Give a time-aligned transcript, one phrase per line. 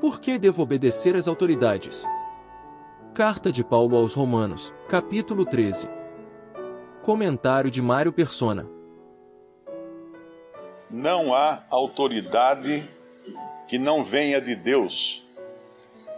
[0.00, 2.04] Por que devo obedecer às autoridades?
[3.12, 5.88] Carta de Paulo aos Romanos, capítulo 13.
[7.02, 8.64] Comentário de Mário Persona.
[10.88, 12.88] Não há autoridade
[13.66, 15.26] que não venha de Deus.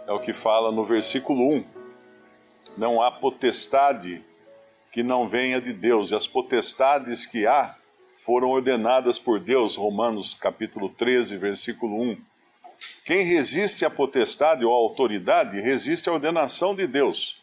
[0.05, 1.65] É o que fala no versículo 1.
[2.77, 4.21] Não há potestade
[4.91, 6.11] que não venha de Deus.
[6.11, 7.75] E as potestades que há
[8.23, 12.31] foram ordenadas por Deus, Romanos capítulo 13, versículo 1.
[13.03, 17.41] Quem resiste à potestade ou à autoridade, resiste à ordenação de Deus.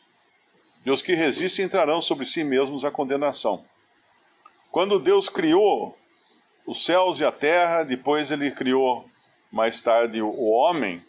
[0.84, 3.64] E os que resistem entrarão sobre si mesmos a condenação.
[4.70, 5.96] Quando Deus criou
[6.66, 9.04] os céus e a terra, depois ele criou
[9.50, 11.02] mais tarde o homem,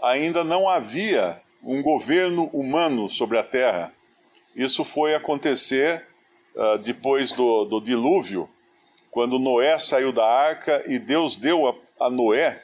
[0.00, 3.92] ainda não havia um governo humano sobre a terra.
[4.54, 6.06] Isso foi acontecer
[6.54, 8.48] uh, depois do, do, dilúvio,
[9.10, 11.74] quando Noé saiu da arca e Deus deu a,
[12.06, 12.62] a Noé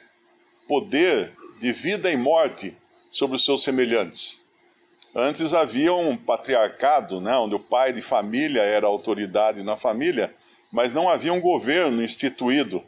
[0.67, 2.75] poder de vida e morte
[3.11, 4.41] sobre os seus semelhantes.
[5.15, 10.33] Antes havia um patriarcado, né, onde o pai de família era autoridade na família,
[10.73, 12.83] mas não havia um governo instituído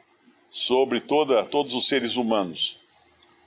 [0.50, 2.84] sobre toda, todos os seres humanos.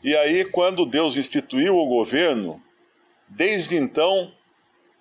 [0.02, 2.62] E aí, quando Deus instituiu o governo,
[3.28, 4.32] desde então,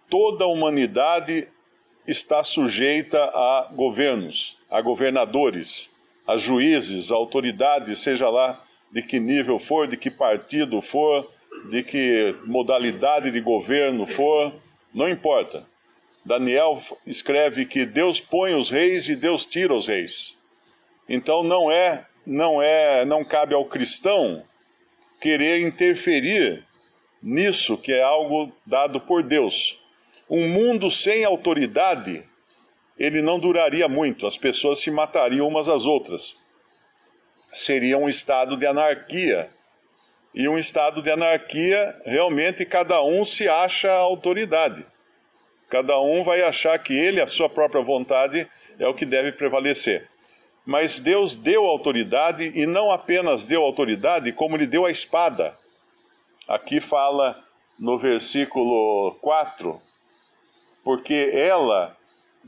[0.09, 1.47] toda a humanidade
[2.05, 5.89] está sujeita a governos, a governadores,
[6.27, 8.61] a juízes, a autoridades, seja lá
[8.91, 11.29] de que nível for, de que partido for,
[11.69, 14.53] de que modalidade de governo for,
[14.93, 15.65] não importa.
[16.25, 20.37] Daniel escreve que Deus põe os reis e Deus tira os reis.
[21.07, 24.43] Então não é, não é, não cabe ao cristão
[25.21, 26.63] querer interferir
[27.21, 29.79] nisso que é algo dado por Deus.
[30.29, 32.23] Um mundo sem autoridade,
[32.97, 36.38] ele não duraria muito, as pessoas se matariam umas às outras
[37.51, 39.49] seria um estado de anarquia.
[40.33, 44.85] E um estado de anarquia, realmente cada um se acha autoridade.
[45.67, 50.07] Cada um vai achar que ele, a sua própria vontade, é o que deve prevalecer.
[50.65, 55.53] Mas Deus deu autoridade e não apenas deu autoridade, como lhe deu a espada.
[56.47, 57.37] Aqui fala
[57.79, 59.79] no versículo 4,
[60.83, 61.95] porque ela,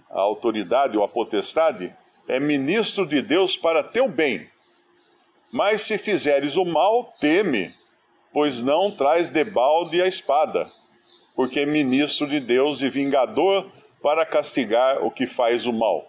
[0.09, 1.95] a autoridade ou a potestade,
[2.28, 4.50] é ministro de Deus para teu bem
[5.51, 7.72] mas se fizeres o mal, teme,
[8.34, 10.66] pois não traz debalde a espada,
[11.35, 13.69] porque é ministro de Deus e vingador
[14.01, 16.03] para castigar o que faz o mal.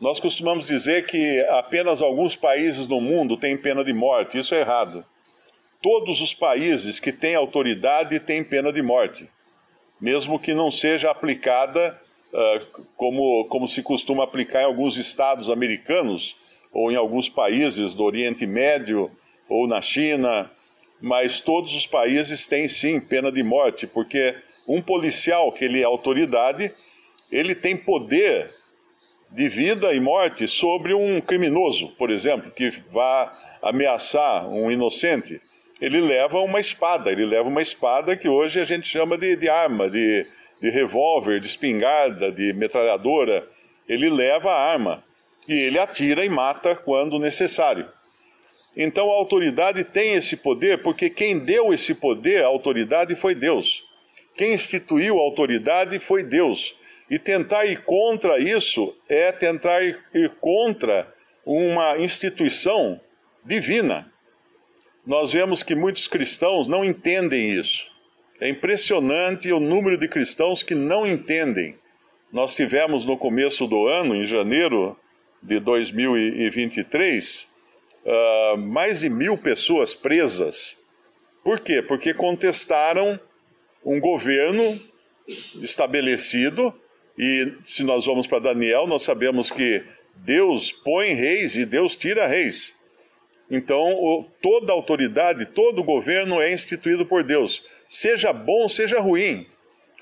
[0.00, 4.38] Nós costumamos dizer que apenas alguns países no mundo têm pena de morte.
[4.38, 5.04] Isso é errado.
[5.82, 9.28] Todos os países que têm autoridade têm pena de morte,
[10.00, 12.00] mesmo que não seja aplicada
[12.32, 16.36] uh, como, como se costuma aplicar em alguns estados americanos,
[16.72, 19.10] ou em alguns países do Oriente Médio
[19.48, 20.50] ou na China,
[21.00, 24.34] mas todos os países têm sim pena de morte, porque
[24.66, 26.70] um policial que ele é autoridade,
[27.30, 28.50] ele tem poder
[29.30, 35.40] de vida e morte sobre um criminoso, por exemplo, que vá ameaçar um inocente.
[35.80, 39.48] Ele leva uma espada, ele leva uma espada que hoje a gente chama de, de
[39.48, 40.26] arma, de,
[40.60, 43.46] de revólver, de espingarda, de metralhadora.
[43.88, 45.04] Ele leva a arma
[45.48, 47.88] e ele atira e mata quando necessário.
[48.76, 53.82] Então a autoridade tem esse poder porque quem deu esse poder, a autoridade, foi Deus.
[54.36, 56.76] Quem instituiu a autoridade foi Deus.
[57.10, 61.12] E tentar ir contra isso é tentar ir contra
[61.44, 63.00] uma instituição
[63.44, 64.12] divina.
[65.06, 67.86] Nós vemos que muitos cristãos não entendem isso.
[68.40, 71.76] É impressionante o número de cristãos que não entendem.
[72.30, 74.96] Nós tivemos no começo do ano, em janeiro,
[75.42, 77.42] de 2023,
[78.04, 80.76] uh, ah, mais de mil pessoas presas.
[81.44, 81.80] Por quê?
[81.80, 83.18] Porque contestaram
[83.84, 84.80] um governo
[85.62, 86.74] estabelecido,
[87.16, 89.82] e se nós vamos para Daniel, nós sabemos que
[90.16, 92.74] Deus põe reis e Deus tira reis.
[93.50, 99.46] Então, o, toda autoridade, todo governo é instituído por Deus, seja bom, seja ruim.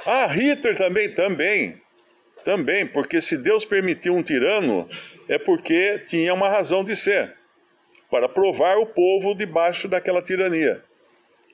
[0.04, 1.80] Ah, Hitler também, também.
[2.44, 4.88] Também, porque se Deus permitiu um tirano,
[5.28, 7.34] é porque tinha uma razão de ser
[8.10, 10.82] para provar o povo debaixo daquela tirania.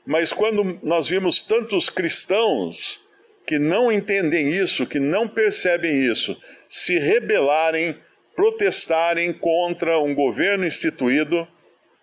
[0.05, 3.01] Mas quando nós vimos tantos cristãos
[3.47, 7.97] que não entendem isso, que não percebem isso, se rebelarem,
[8.35, 11.47] protestarem contra um governo instituído,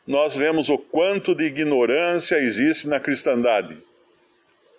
[0.05, 3.77] nós vemos o quanto de ignorância existe na cristandade.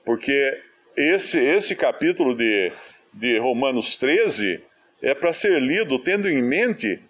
[0.04, 0.58] Porque
[0.96, 2.72] esse, esse capítulo de,
[3.14, 4.60] de Romanos 13
[5.02, 7.00] é para ser lido tendo em mente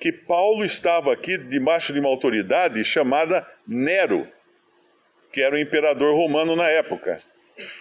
[0.00, 4.26] que Paulo estava aqui debaixo de uma autoridade chamada Nero.
[5.32, 7.20] que era o imperador romano na época.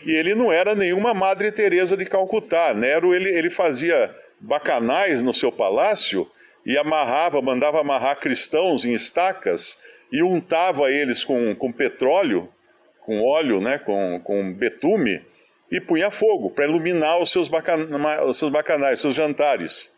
[0.06, 2.74] E ele não era nenhuma Madre Teresa de Calcutá.
[2.74, 6.30] Nero ele, ele fazia bacanais no seu palácio
[6.66, 9.78] e amarrava, mandava amarrar cristãos em estacas
[10.12, 12.50] e untava eles com, com petróleo,
[13.01, 15.22] com óleo, né, com, com betume,
[15.75, 19.92] e punha fogo para iluminar os seus, bacana, os seus bacanais, seus jantares.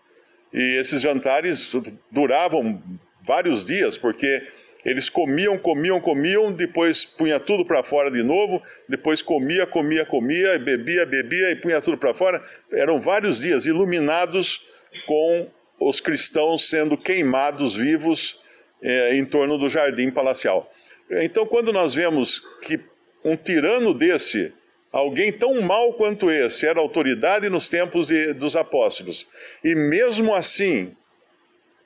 [0.52, 1.72] E esses jantares
[2.10, 2.82] duravam
[3.24, 4.42] vários dias, porque
[4.84, 8.60] eles comiam, comiam, comiam, depois punha tudo para fora de novo,
[8.90, 12.44] depois comia, comia, comia, bebia, bebia e punha tudo para fora.
[12.72, 14.60] Eram vários dias iluminados
[15.06, 15.48] com
[15.80, 18.36] os cristãos sendo queimados vivos
[18.82, 20.74] é, em torno do jardim palacial.
[21.22, 22.80] Então, quando nós vemos que
[23.24, 24.52] um tirano desse,
[24.92, 29.28] alguém tão mau quanto esse, era autoridade nos tempos de, dos apóstolos,
[29.64, 30.94] e mesmo assim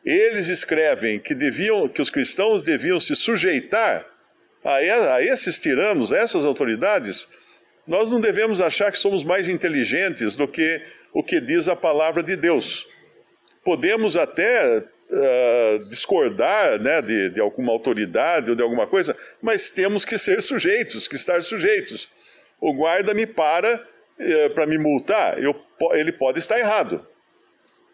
[0.04, 4.06] eles escrevem que, deviam, que os cristãos deviam se sujeitar
[4.64, 4.76] a,
[5.16, 7.28] a esses tiranos, a essas autoridades,
[7.88, 10.82] nós não devemos achar que somos mais inteligentes do que
[11.14, 12.88] o que diz a palavra de Deus.
[13.64, 20.06] Podemos até uh, discordar né, de, de, alguma autoridade ou de alguma coisa, mas temos
[20.06, 22.10] que ser sujeitos, que estar sujeitos.
[22.62, 25.56] O guarda me para uh, para me multar, eu,
[25.94, 27.06] ele pode estar errado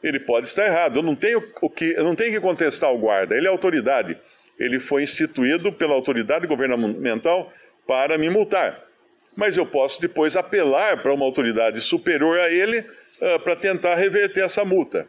[0.04, 1.00] ele pode estar errado.
[1.00, 4.18] Eu não tenho o que, eu não tenho que contestar o guarda, ele é autoridade.
[4.60, 7.52] Ele foi instituído pela autoridade governamental
[7.86, 8.84] para me multar.
[9.36, 14.44] Mas eu posso depois apelar para uma autoridade superior a ele uh, para tentar reverter
[14.44, 15.08] essa multa.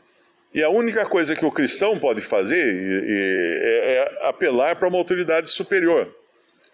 [0.54, 5.50] E a única coisa que o cristão pode fazer é, é apelar para uma autoridade
[5.50, 6.14] superior,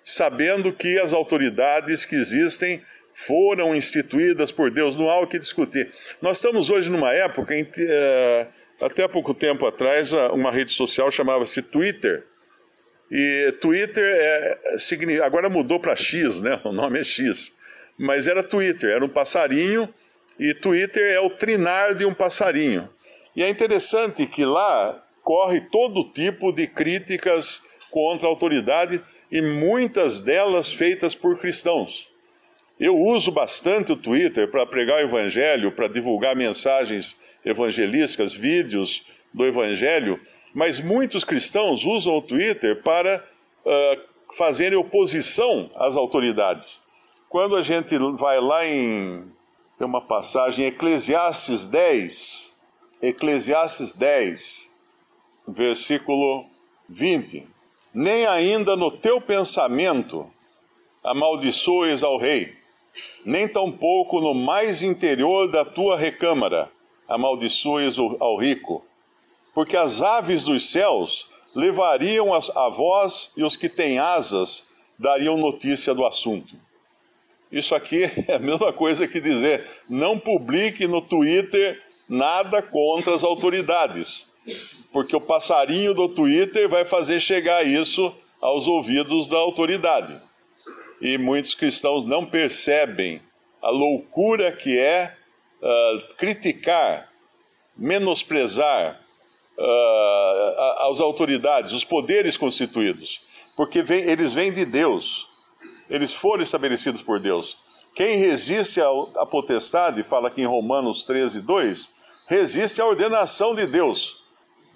[0.04, 2.82] sabendo que as autoridades que existem
[3.14, 5.90] foram instituídas por Deus, não há o que discutir.
[6.20, 8.48] Nós estamos hoje numa época em é,
[8.80, 12.24] até pouco tempo atrás, uma rede social chamava-se Twitter.
[13.10, 14.58] E Twitter é,
[15.24, 16.60] agora mudou para X, né?
[16.64, 17.52] O nome é X.
[17.96, 19.88] Mas era Twitter, era um passarinho,
[20.38, 22.88] e Twitter é o trinar de um passarinho.
[23.36, 29.00] E é interessante que lá corre todo tipo de críticas contra a autoridade
[29.34, 32.06] e muitas delas feitas por cristãos.
[32.78, 39.04] Eu uso bastante o Twitter para pregar o Evangelho, para divulgar mensagens evangelísticas, vídeos
[39.34, 40.20] do Evangelho,
[40.54, 43.24] mas muitos cristãos usam o Twitter para
[43.66, 46.80] uh, fazerem oposição às autoridades.
[47.28, 49.34] Quando a gente vai lá em.
[49.76, 52.56] Tem uma passagem, Eclesiastes 10,
[53.02, 54.70] Eclesiastes 10,
[55.48, 56.46] versículo
[56.88, 57.53] 20.
[57.94, 60.26] Nem ainda no teu pensamento
[61.02, 62.52] amaldiçoes ao rei
[63.24, 66.70] nem tampouco no mais interior da tua recâmara
[67.08, 68.84] amaldiçoes ao rico,
[69.54, 74.64] porque as aves dos céus levariam a voz e os que têm asas
[74.98, 76.56] dariam notícia do assunto.
[77.50, 83.22] Isso aqui é a mesma coisa que dizer: não publique no Twitter nada contra as
[83.22, 84.28] autoridades,
[84.92, 90.20] porque o passarinho do Twitter vai fazer chegar isso aos ouvidos da autoridade
[91.04, 93.20] e muitos cristãos não percebem
[93.62, 95.14] a loucura que é
[95.60, 97.10] uh, criticar,
[97.76, 99.00] menosprezar
[99.58, 103.20] uh, as autoridades, os poderes constituídos,
[103.54, 105.26] porque vem, eles vêm de Deus,
[105.90, 107.58] eles foram estabelecidos por Deus.
[107.94, 111.94] Quem resiste à potestade, fala aqui em Romanos 13, 2,
[112.26, 114.23] resiste à ordenação de Deus.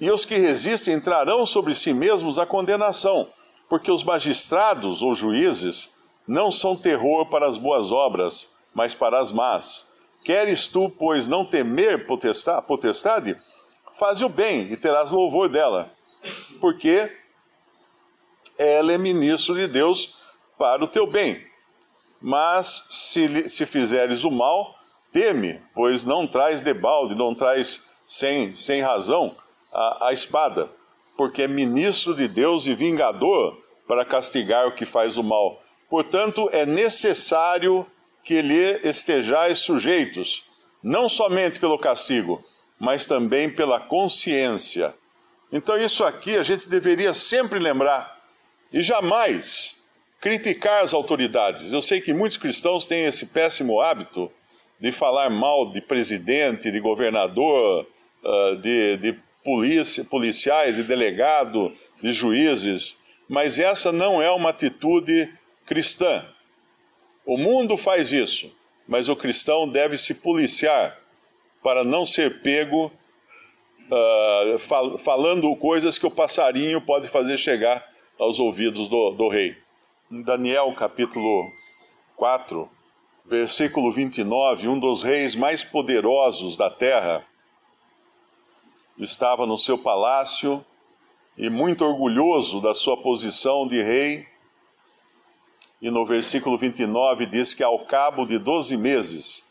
[0.00, 3.28] E os que resistem entrarão sobre si mesmos a condenação,
[3.68, 5.90] porque os magistrados ou juízes
[6.26, 9.88] não são terror para as boas obras, mas para as más.
[10.24, 13.36] Queres tu, pois, não temer potestade?
[13.98, 15.90] Faze o bem e terás louvor dela,
[16.60, 17.10] porque
[18.56, 20.14] ela é ministro de Deus
[20.56, 21.44] para o teu bem.
[22.20, 24.76] Mas se, se fizeres o mal,
[25.12, 29.36] teme, pois não traz debalde, não traz sem, sem razão
[29.72, 30.68] a, a espada,
[31.16, 36.50] porque é ministro de Deus e vingador para castigar o que faz o mal Portanto,
[36.52, 37.86] é necessário
[38.22, 40.44] que lhe estejais sujeitos,
[40.82, 42.38] não somente pelo castigo,
[42.78, 44.94] mas também pela consciência.
[45.50, 48.18] Então, isso aqui a gente deveria sempre lembrar
[48.70, 49.76] e jamais
[50.20, 51.72] criticar as autoridades.
[51.72, 54.30] Eu sei que muitos cristãos têm esse péssimo hábito
[54.78, 57.86] de falar mal de presidente, de governador,
[58.24, 65.26] ah, de, de polícia, policiais, de delegado, de juízes, mas essa não é uma atitude
[65.64, 66.22] cristã.
[67.24, 68.52] O mundo faz isso,
[68.86, 70.94] mas o cristão deve se policiar
[71.62, 72.92] para não ser pego
[73.90, 77.82] uh, fal falando coisas que o passarinho pode fazer chegar
[78.18, 79.56] aos ouvidos do, do rei.
[80.12, 81.50] Em Daniel capítulo
[82.16, 82.68] 4,
[83.24, 87.24] versículo 29, um dos reis mais poderosos da terra
[88.98, 90.64] estava no seu palácio
[91.36, 94.26] e muito orgulhoso da sua posição de rei.
[95.80, 99.42] E no versículo 29 diz que ao cabo de doze meses,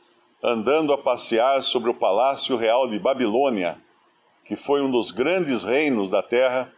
[0.44, 3.82] andando a passear sobre o palácio real de Babilônia,
[4.44, 6.72] que foi um dos grandes reinos da terra,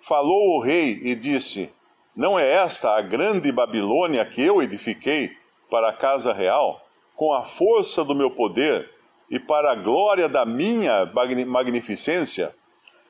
[0.00, 1.70] falou o rei e disse:
[2.14, 5.36] Não é esta a grande Babilônia que eu edifiquei
[5.70, 6.80] para a casa real,
[7.14, 8.95] com a força do meu poder
[9.30, 11.10] e para a glória da minha
[11.46, 12.54] magnificência?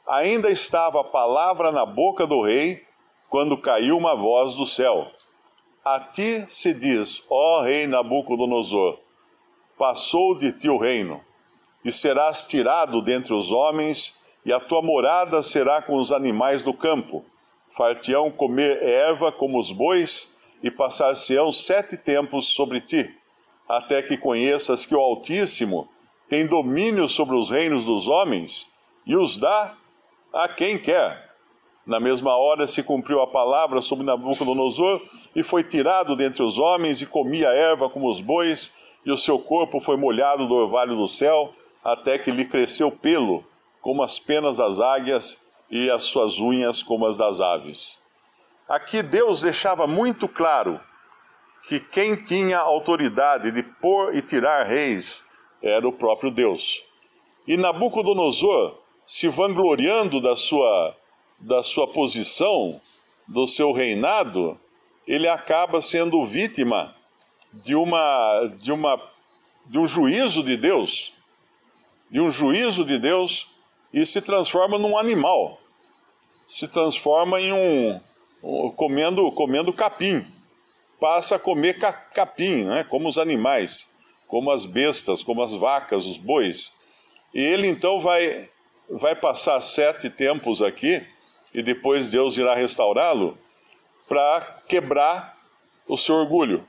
[0.06, 2.85] Ainda estava a palavra na boca do rei,
[3.28, 5.08] quando caiu uma voz do céu.
[5.85, 8.99] A ti se diz, ó rei Nabucodonosor,
[9.78, 11.20] passou de ti o reino,
[11.85, 16.73] e serás tirado dentre os homens, e a tua morada será com os animais do
[16.73, 17.25] campo.
[17.70, 20.30] Fartião comer erva como os bois,
[20.62, 23.12] e passar-se-ão sete tempos sobre ti,
[23.68, 25.88] até que conheças que o Altíssimo
[26.28, 28.66] tem domínio sobre os reinos dos homens,
[29.06, 29.75] e os dá
[30.33, 31.25] a quem quer.
[31.87, 35.00] Na mesma hora se cumpriu a palavra sobre Nabucodonosor
[35.37, 38.73] e foi tirado dentre os homens e comia erva como os bois,
[39.04, 41.52] e o seu corpo foi molhado do orvalho do céu,
[41.85, 43.45] até que lhe cresceu pelo,
[43.80, 45.38] como as penas das águias,
[45.71, 47.99] e as suas unhas como as das aves.
[48.68, 50.80] Aqui Deus deixava muito claro
[51.68, 55.25] que quem tinha autoridade de pôr e tirar reis
[55.62, 56.82] era o próprio Deus.
[57.46, 60.96] E Nabucodonosor se vangloriando da sua,
[61.38, 62.80] da sua posição,
[63.28, 64.58] do seu reinado,
[65.06, 66.94] ele acaba sendo vítima
[67.64, 69.00] de uma, de uma
[69.68, 71.12] de um juízo de Deus,
[72.10, 73.48] de um juízo de Deus
[73.92, 75.58] e se transforma num animal,
[76.46, 78.00] se transforma em um,
[78.42, 80.25] um comendo comendo capim,
[81.00, 81.78] passa a comer
[82.12, 83.88] capim, né, como os animais,
[84.26, 86.73] como as bestas, como as vacas, os bois.
[87.35, 88.49] E ele então vai
[88.88, 91.02] vai passar sete tempos aqui
[91.52, 93.37] e depois Deus irá restaurá-lo
[94.09, 95.37] para quebrar
[95.88, 96.66] o seu orgulho.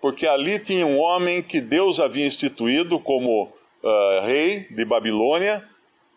[0.00, 5.64] Porque ali tinha um homem que Deus havia instituído como uh, rei de Babilônia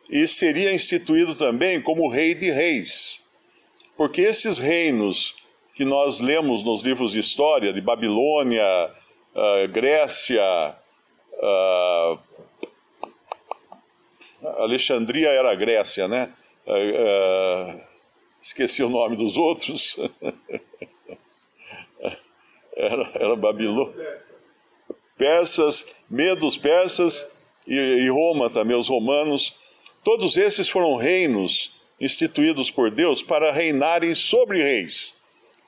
[0.10, 3.24] e seria instituído também como rei de reis.
[3.96, 5.36] Porque esses reinos
[5.76, 8.64] que nós lemos nos livros de história, de Babilônia,
[9.36, 10.76] uh, Grécia,
[11.34, 12.20] uh,
[14.58, 16.34] Alexandria era Grécia, né?
[16.66, 17.82] Uh,
[18.42, 19.98] esqueci o nome dos outros.
[22.76, 24.30] era, era Babilônia.
[25.18, 29.56] Persas, medos persas e, e Roma também, os romanos.
[30.04, 35.14] Todos esses foram reinos instituídos por Deus para reinarem sobre reis.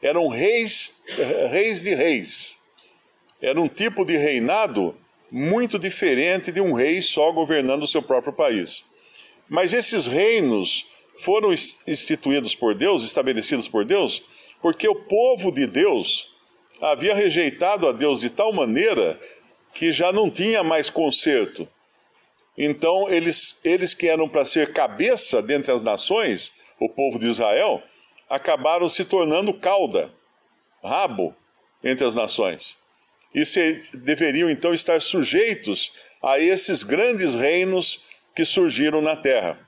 [0.01, 1.03] Eram reis,
[1.49, 2.60] reis de reis.
[3.41, 4.95] Era um tipo de reinado
[5.31, 8.83] muito diferente de um rei só governando o seu próprio país.
[9.49, 10.85] Mas esses reinos
[11.21, 11.51] foram
[11.87, 14.21] instituídos por Deus, estabelecidos por Deus,
[14.61, 16.29] porque o povo de Deus
[16.81, 19.19] havia rejeitado a Deus de tal maneira
[19.73, 21.67] que já não tinha mais conserto.
[22.57, 27.81] Então, eles, eles que eram para ser cabeça dentre as nações, o povo de Israel,
[28.29, 30.11] acabaram se tornando cauda,
[30.83, 31.33] rabo
[31.83, 32.81] entre as nações
[33.33, 39.59] e se, deveriam então estar sujeitos a esses grandes reinos que surgiram na terra.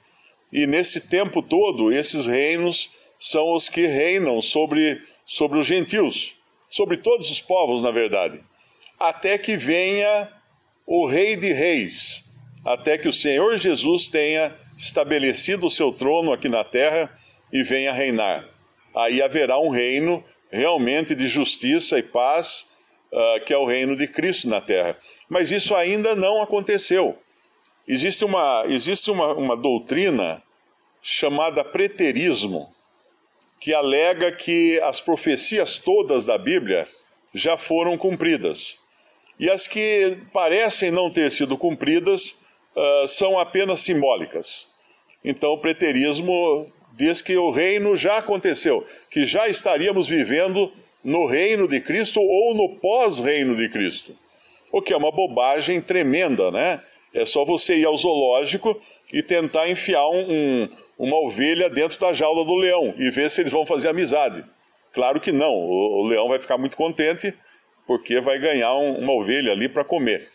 [0.51, 2.89] E nesse tempo todo, esses reinos
[3.19, 6.35] são os que reinam sobre, sobre os gentios,
[6.69, 8.39] sobre todos os povos, na verdade,
[8.99, 10.29] até que venha
[10.85, 12.23] o Rei de Reis,
[12.65, 17.09] até que o Senhor Jesus tenha estabelecido o seu trono aqui na terra
[17.51, 18.47] e venha reinar.
[18.95, 22.65] Aí haverá um reino realmente de justiça e paz
[23.13, 24.97] uh, que é o reino de Cristo na terra.
[25.29, 27.17] Mas isso ainda não aconteceu.
[27.87, 30.41] Existe uma, existe uma, uma doutrina
[31.01, 32.67] chamada preterismo,
[33.59, 36.87] que alega que as profecias todas da Bíblia
[37.33, 38.77] já foram cumpridas.
[39.39, 42.31] E as que parecem não ter sido cumpridas
[42.75, 44.71] uh, são apenas simbólicas.
[45.23, 50.71] Então, o preterismo diz que o reino já aconteceu, que já estaríamos vivendo
[51.03, 54.15] no reino de Cristo ou no pós-reino de Cristo.
[54.71, 56.81] O que é uma bobagem tremenda, né?
[57.13, 58.79] É só você ir ao zoológico
[59.11, 63.41] e tentar enfiar um, um, uma ovelha dentro da jaula do leão e ver se
[63.41, 64.43] eles vão fazer amizade.
[64.93, 67.33] Claro que não, o, o leão vai ficar muito contente
[67.85, 70.27] porque vai ganhar um, uma ovelha ali para comer.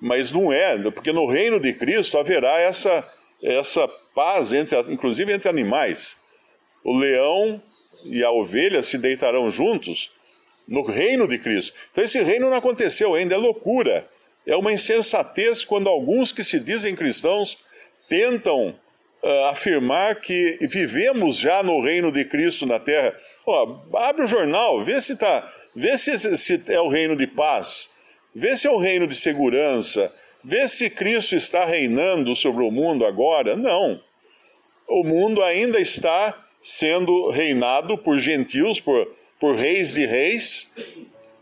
[0.00, 3.06] Mas não é, porque no reino de Cristo haverá essa,
[3.42, 6.16] essa paz, entre, inclusive entre animais.
[6.82, 7.62] O leão
[8.04, 10.10] e a ovelha se deitarão juntos
[10.66, 11.74] no reino de Cristo.
[11.90, 14.08] Então esse reino não aconteceu ainda, é loucura.
[14.46, 17.58] É uma insensatez quando alguns que se dizem cristãos
[18.08, 18.74] tentam
[19.22, 23.16] uh, afirmar que vivemos já no reino de Cristo na terra.
[23.46, 27.88] Ó, abre o jornal, vê se tá, vê se, se é o reino de paz,
[28.34, 33.06] vê se é o reino de segurança, vê se Cristo está reinando sobre o mundo
[33.06, 33.56] agora.
[33.56, 34.00] Não.
[34.88, 39.06] O mundo ainda está sendo reinado por gentios, por,
[39.40, 40.70] por reis de reis,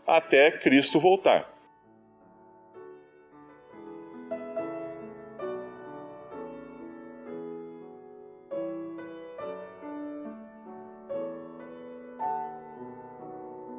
[0.05, 1.51] até Cristo voltar.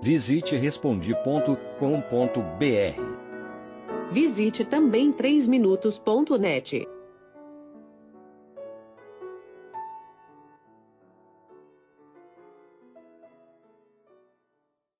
[0.02, 1.52] Visite respondi.com.br.
[4.10, 6.88] Visite também 3minutos.net.